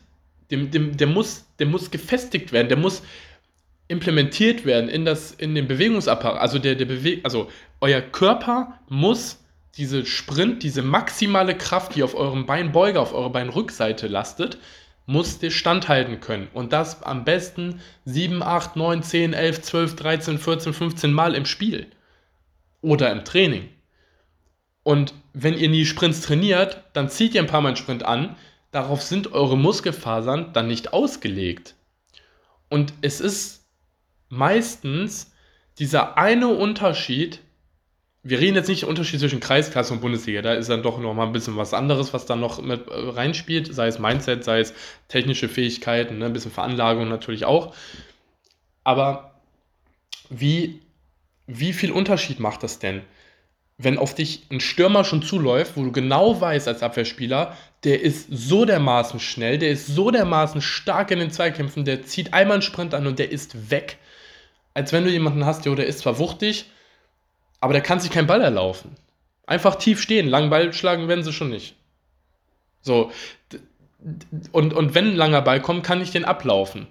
dem, 0.52 0.70
dem, 0.70 0.96
der, 0.96 1.08
muss, 1.08 1.46
der 1.58 1.66
muss 1.66 1.90
gefestigt 1.90 2.52
werden, 2.52 2.68
der 2.68 2.78
muss 2.78 3.02
implementiert 3.88 4.64
werden 4.64 4.88
in, 4.88 5.04
das, 5.04 5.32
in 5.32 5.56
den 5.56 5.66
Bewegungsapparat. 5.66 6.40
Also, 6.40 6.60
der, 6.60 6.76
der 6.76 6.84
Bewe 6.84 7.18
also 7.24 7.50
euer 7.80 8.00
Körper 8.00 8.78
muss 8.88 9.39
diese 9.76 10.04
Sprint, 10.04 10.62
diese 10.62 10.82
maximale 10.82 11.56
Kraft, 11.56 11.94
die 11.94 12.02
auf 12.02 12.14
eurem 12.14 12.46
Beinbeuger, 12.46 13.00
auf 13.00 13.12
eurer 13.12 13.30
Beinrückseite 13.30 14.08
lastet, 14.08 14.58
muss 15.06 15.42
ihr 15.42 15.50
standhalten 15.50 16.20
können. 16.20 16.48
Und 16.52 16.72
das 16.72 17.02
am 17.02 17.24
besten 17.24 17.80
7, 18.04 18.42
8, 18.42 18.76
9, 18.76 19.02
10, 19.02 19.32
11, 19.32 19.62
12, 19.62 19.96
13, 19.96 20.38
14, 20.38 20.72
15 20.72 21.12
Mal 21.12 21.34
im 21.34 21.46
Spiel. 21.46 21.86
Oder 22.80 23.10
im 23.12 23.24
Training. 23.24 23.68
Und 24.82 25.14
wenn 25.32 25.58
ihr 25.58 25.68
nie 25.68 25.84
Sprints 25.84 26.22
trainiert, 26.22 26.82
dann 26.92 27.08
zieht 27.08 27.34
ihr 27.34 27.42
ein 27.42 27.46
paar 27.46 27.60
Mal 27.60 27.68
einen 27.68 27.76
Sprint 27.76 28.04
an. 28.04 28.36
Darauf 28.70 29.02
sind 29.02 29.32
eure 29.32 29.58
Muskelfasern 29.58 30.52
dann 30.52 30.68
nicht 30.68 30.92
ausgelegt. 30.92 31.74
Und 32.68 32.92
es 33.02 33.20
ist 33.20 33.66
meistens 34.28 35.32
dieser 35.78 36.16
eine 36.18 36.48
Unterschied, 36.48 37.40
wir 38.22 38.38
reden 38.38 38.56
jetzt 38.56 38.68
nicht 38.68 38.84
Unterschied 38.84 39.20
zwischen 39.20 39.40
Kreisklasse 39.40 39.94
und 39.94 40.00
Bundesliga, 40.00 40.42
da 40.42 40.54
ist 40.54 40.68
dann 40.68 40.82
doch 40.82 40.98
noch 40.98 41.14
mal 41.14 41.26
ein 41.26 41.32
bisschen 41.32 41.56
was 41.56 41.72
anderes, 41.72 42.12
was 42.12 42.26
dann 42.26 42.40
noch 42.40 42.60
mit 42.60 42.88
äh, 42.88 42.92
reinspielt, 42.92 43.74
sei 43.74 43.86
es 43.86 43.98
Mindset, 43.98 44.44
sei 44.44 44.60
es 44.60 44.74
technische 45.08 45.48
Fähigkeiten, 45.48 46.18
ne, 46.18 46.26
ein 46.26 46.32
bisschen 46.32 46.50
Veranlagung 46.50 47.08
natürlich 47.08 47.46
auch. 47.46 47.74
Aber 48.84 49.40
wie, 50.28 50.80
wie 51.46 51.72
viel 51.72 51.92
Unterschied 51.92 52.40
macht 52.40 52.62
das 52.62 52.78
denn, 52.78 53.02
wenn 53.78 53.96
auf 53.96 54.14
dich 54.14 54.42
ein 54.50 54.60
Stürmer 54.60 55.04
schon 55.04 55.22
zuläuft, 55.22 55.76
wo 55.76 55.84
du 55.84 55.92
genau 55.92 56.38
weißt 56.38 56.68
als 56.68 56.82
Abwehrspieler, 56.82 57.56
der 57.84 58.02
ist 58.02 58.26
so 58.30 58.66
dermaßen 58.66 59.20
schnell, 59.20 59.56
der 59.56 59.70
ist 59.70 59.86
so 59.86 60.10
dermaßen 60.10 60.60
stark 60.60 61.10
in 61.10 61.18
den 61.18 61.30
Zweikämpfen, 61.30 61.86
der 61.86 62.04
zieht 62.04 62.34
einmal 62.34 62.56
einen 62.56 62.62
Sprint 62.62 62.92
an 62.92 63.06
und 63.06 63.18
der 63.18 63.32
ist 63.32 63.70
weg. 63.70 63.96
Als 64.74 64.92
wenn 64.92 65.04
du 65.04 65.10
jemanden 65.10 65.46
hast, 65.46 65.64
der 65.64 65.86
ist 65.86 66.00
zwar 66.00 66.18
wuchtig, 66.18 66.66
aber 67.60 67.72
der 67.72 67.82
kann 67.82 68.00
sich 68.00 68.10
keinen 68.10 68.26
Ball 68.26 68.40
erlaufen. 68.40 68.96
Einfach 69.46 69.76
tief 69.76 70.00
stehen, 70.00 70.28
langen 70.28 70.50
Ball 70.50 70.72
schlagen 70.72 71.08
werden 71.08 71.24
sie 71.24 71.32
schon 71.32 71.50
nicht. 71.50 71.76
So, 72.82 73.10
und, 74.52 74.72
und 74.72 74.94
wenn 74.94 75.08
ein 75.08 75.16
langer 75.16 75.42
Ball 75.42 75.60
kommt, 75.60 75.84
kann 75.84 76.00
ich 76.00 76.10
den 76.10 76.24
ablaufen. 76.24 76.86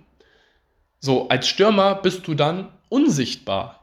So, 1.00 1.30
als 1.30 1.48
Stürmer 1.48 1.96
bist 1.96 2.28
du 2.28 2.36
dann 2.36 2.70
unsichtbar. 2.90 3.80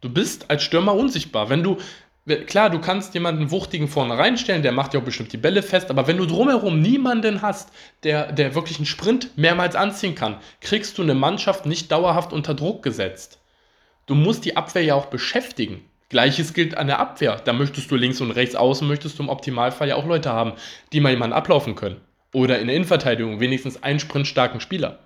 Du 0.00 0.08
bist 0.08 0.50
als 0.50 0.64
Stürmer 0.64 0.94
unsichtbar. 0.94 1.48
Wenn 1.48 1.62
du, 1.62 1.76
klar, 2.46 2.70
du 2.70 2.80
kannst 2.80 3.14
jemanden 3.14 3.50
Wuchtigen 3.50 3.86
vorne 3.86 4.18
reinstellen, 4.18 4.62
der 4.62 4.72
macht 4.72 4.94
ja 4.94 5.00
auch 5.00 5.04
bestimmt 5.04 5.32
die 5.32 5.36
Bälle 5.36 5.62
fest, 5.62 5.90
aber 5.90 6.06
wenn 6.06 6.16
du 6.16 6.26
drumherum 6.26 6.80
niemanden 6.80 7.42
hast, 7.42 7.70
der, 8.02 8.32
der 8.32 8.54
wirklich 8.54 8.78
einen 8.78 8.86
Sprint 8.86 9.36
mehrmals 9.36 9.76
anziehen 9.76 10.14
kann, 10.14 10.38
kriegst 10.60 10.98
du 10.98 11.02
eine 11.02 11.14
Mannschaft 11.14 11.66
nicht 11.66 11.92
dauerhaft 11.92 12.32
unter 12.32 12.54
Druck 12.54 12.82
gesetzt. 12.82 13.38
Du 14.06 14.14
musst 14.14 14.44
die 14.44 14.56
Abwehr 14.56 14.82
ja 14.82 14.94
auch 14.94 15.06
beschäftigen. 15.06 15.84
Gleiches 16.12 16.52
gilt 16.52 16.76
an 16.76 16.86
der 16.86 17.00
Abwehr. 17.00 17.40
Da 17.44 17.52
möchtest 17.52 17.90
du 17.90 17.96
links 17.96 18.20
und 18.20 18.30
rechts 18.30 18.54
außen, 18.54 18.86
möchtest 18.86 19.18
du 19.18 19.24
im 19.24 19.28
Optimalfall 19.28 19.88
ja 19.88 19.96
auch 19.96 20.06
Leute 20.06 20.30
haben, 20.30 20.52
die 20.92 21.00
mal 21.00 21.10
jemanden 21.10 21.34
ablaufen 21.34 21.74
können. 21.74 22.00
Oder 22.32 22.60
in 22.60 22.68
der 22.68 22.76
Innenverteidigung 22.76 23.40
wenigstens 23.40 23.82
einen 23.82 23.98
sprintstarken 23.98 24.60
Spieler. 24.60 25.00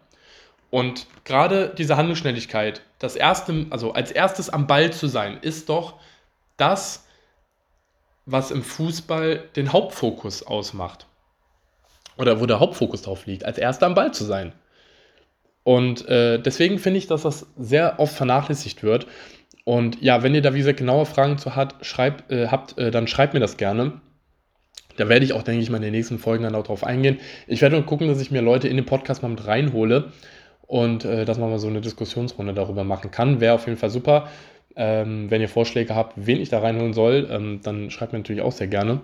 Und 0.70 1.06
gerade 1.24 1.72
diese 1.78 1.96
Handlungsschnelligkeit, 1.96 2.82
das 2.98 3.16
erste, 3.16 3.66
also 3.70 3.92
als 3.92 4.10
erstes 4.10 4.50
am 4.50 4.66
Ball 4.66 4.92
zu 4.92 5.06
sein, 5.06 5.38
ist 5.40 5.68
doch 5.68 5.94
das, 6.56 7.06
was 8.26 8.50
im 8.50 8.64
Fußball 8.64 9.44
den 9.54 9.72
Hauptfokus 9.72 10.42
ausmacht. 10.42 11.06
Oder 12.18 12.40
wo 12.40 12.46
der 12.46 12.58
Hauptfokus 12.58 13.02
drauf 13.02 13.26
liegt, 13.26 13.44
als 13.44 13.58
erster 13.58 13.86
am 13.86 13.94
Ball 13.94 14.12
zu 14.12 14.24
sein. 14.24 14.52
Und 15.62 16.08
äh, 16.08 16.38
deswegen 16.40 16.78
finde 16.78 16.98
ich, 16.98 17.06
dass 17.06 17.22
das 17.22 17.46
sehr 17.56 18.00
oft 18.00 18.14
vernachlässigt 18.14 18.82
wird. 18.82 19.06
Und 19.66 20.00
ja, 20.00 20.22
wenn 20.22 20.32
ihr 20.32 20.42
da, 20.42 20.54
wie 20.54 20.58
gesagt, 20.58 20.78
genaue 20.78 21.06
Fragen 21.06 21.38
zu 21.38 21.56
hat, 21.56 21.74
schreibt, 21.84 22.30
äh, 22.30 22.46
habt, 22.46 22.78
äh, 22.78 22.92
dann 22.92 23.08
schreibt 23.08 23.34
mir 23.34 23.40
das 23.40 23.56
gerne. 23.56 24.00
Da 24.96 25.08
werde 25.08 25.24
ich 25.24 25.32
auch, 25.32 25.42
denke 25.42 25.60
ich 25.60 25.70
mal, 25.70 25.78
in 25.78 25.82
den 25.82 25.90
nächsten 25.90 26.20
Folgen 26.20 26.44
dann 26.44 26.54
auch 26.54 26.62
drauf 26.62 26.84
eingehen. 26.84 27.18
Ich 27.48 27.62
werde 27.62 27.82
gucken, 27.82 28.06
dass 28.06 28.20
ich 28.20 28.30
mir 28.30 28.42
Leute 28.42 28.68
in 28.68 28.76
den 28.76 28.86
Podcast 28.86 29.24
mal 29.24 29.28
mit 29.28 29.44
reinhole 29.44 30.12
und 30.68 31.04
äh, 31.04 31.24
dass 31.24 31.38
man 31.38 31.50
mal 31.50 31.58
so 31.58 31.66
eine 31.66 31.80
Diskussionsrunde 31.80 32.54
darüber 32.54 32.84
machen 32.84 33.10
kann. 33.10 33.40
Wäre 33.40 33.54
auf 33.54 33.66
jeden 33.66 33.76
Fall 33.76 33.90
super. 33.90 34.28
Ähm, 34.76 35.32
wenn 35.32 35.40
ihr 35.40 35.48
Vorschläge 35.48 35.96
habt, 35.96 36.12
wen 36.14 36.40
ich 36.40 36.48
da 36.48 36.60
reinholen 36.60 36.92
soll, 36.92 37.28
ähm, 37.28 37.58
dann 37.64 37.90
schreibt 37.90 38.12
mir 38.12 38.20
natürlich 38.20 38.42
auch 38.42 38.52
sehr 38.52 38.68
gerne. 38.68 39.00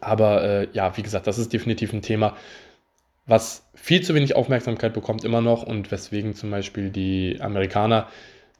Aber 0.00 0.44
äh, 0.44 0.68
ja, 0.72 0.96
wie 0.96 1.02
gesagt, 1.02 1.26
das 1.26 1.38
ist 1.38 1.52
definitiv 1.52 1.92
ein 1.92 2.02
Thema, 2.02 2.36
was 3.26 3.68
viel 3.74 4.02
zu 4.02 4.14
wenig 4.14 4.36
Aufmerksamkeit 4.36 4.94
bekommt 4.94 5.24
immer 5.24 5.40
noch 5.40 5.64
und 5.64 5.90
weswegen 5.90 6.36
zum 6.36 6.52
Beispiel 6.52 6.90
die 6.90 7.38
Amerikaner 7.40 8.06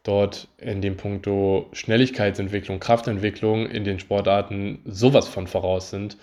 dort 0.02 0.48
in 0.58 0.80
dem 0.82 0.96
Punkto 0.96 1.68
Schnelligkeitsentwicklung, 1.72 2.80
Kraftentwicklung 2.80 3.66
in 3.66 3.84
den 3.84 3.98
Sportarten 3.98 4.80
sowas 4.84 5.28
von 5.28 5.46
voraus 5.46 5.90
sind. 5.90 6.16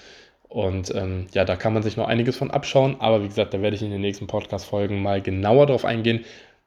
Und 0.50 0.93
ähm, 0.95 1.27
ja, 1.33 1.45
da 1.45 1.55
kann 1.55 1.74
man 1.74 1.83
sich 1.83 1.95
noch 1.95 2.07
einiges 2.07 2.36
von 2.36 2.51
abschauen. 2.51 2.98
Aber 3.00 3.24
wie 3.24 3.27
gesagt, 3.27 3.53
da 3.53 3.62
werde 3.62 3.75
ich 3.75 3.83
in 3.83 3.91
den 3.91 4.01
nächsten 4.01 4.27
Podcast-Folgen 4.27 5.01
mal 5.01 5.21
genauer 5.21 5.67
drauf 5.67 5.86
eingehen, 5.86 6.25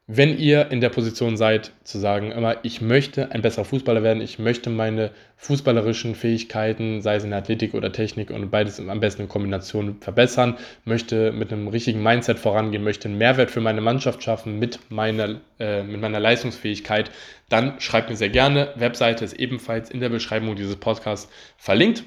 wenn 0.08 0.36
ihr 0.36 0.72
in 0.72 0.80
der 0.80 0.88
Position 0.88 1.36
seid, 1.36 1.72
zu 1.84 1.96
sagen, 1.98 2.32
immer, 2.32 2.56
ich 2.64 2.80
möchte 2.80 3.30
ein 3.30 3.40
besserer 3.40 3.64
Fußballer 3.64 4.02
werden, 4.02 4.20
ich 4.20 4.40
möchte 4.40 4.68
meine 4.68 5.12
fußballerischen 5.36 6.16
Fähigkeiten, 6.16 7.02
sei 7.02 7.16
es 7.16 7.24
in 7.24 7.32
Athletik 7.32 7.72
oder 7.72 7.92
Technik 7.92 8.30
und 8.30 8.50
beides 8.50 8.80
am 8.80 8.98
besten 8.98 9.22
in 9.22 9.28
Kombination 9.28 9.98
verbessern, 10.00 10.58
möchte 10.84 11.30
mit 11.30 11.52
einem 11.52 11.68
richtigen 11.68 12.02
Mindset 12.02 12.40
vorangehen, 12.40 12.82
möchte 12.82 13.08
einen 13.08 13.16
Mehrwert 13.16 13.52
für 13.52 13.60
meine 13.60 13.80
Mannschaft 13.80 14.24
schaffen 14.24 14.58
mit 14.58 14.80
meiner, 14.90 15.40
äh, 15.60 15.84
mit 15.84 16.00
meiner 16.00 16.18
Leistungsfähigkeit, 16.18 17.12
dann 17.48 17.80
schreibt 17.80 18.10
mir 18.10 18.16
sehr 18.16 18.30
gerne. 18.30 18.72
Webseite 18.74 19.24
ist 19.24 19.34
ebenfalls 19.34 19.88
in 19.88 20.00
der 20.00 20.08
Beschreibung 20.08 20.56
dieses 20.56 20.76
Podcasts 20.76 21.30
verlinkt. 21.56 22.02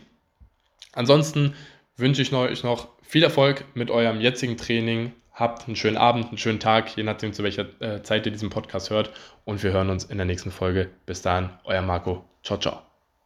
Ansonsten 0.92 1.54
wünsche 1.96 2.22
ich 2.22 2.34
euch 2.34 2.64
noch 2.64 2.90
viel 3.04 3.24
Erfolg 3.24 3.64
mit 3.74 3.90
eurem 3.90 4.20
jetzigen 4.20 4.58
Training 4.58 5.14
Habt 5.36 5.68
einen 5.68 5.76
schönen 5.76 5.98
Abend, 5.98 6.30
einen 6.30 6.38
schönen 6.38 6.62
Tag, 6.62 6.96
je 6.96 7.04
nachdem, 7.04 7.34
zu 7.34 7.44
welcher 7.44 7.66
äh, 7.82 8.02
Zeit 8.02 8.26
ihr 8.26 8.32
diesen 8.32 8.50
Podcast 8.50 8.90
hört. 8.90 9.12
Und 9.44 9.62
wir 9.64 9.74
hören 9.74 9.90
uns 9.90 10.06
in 10.06 10.18
der 10.18 10.26
nächsten 10.26 10.50
Folge. 10.50 10.90
Bis 11.06 11.22
dahin, 11.22 11.50
euer 11.66 11.82
Marco. 11.82 12.24
Ciao, 12.42 12.58
ciao. 12.58 12.95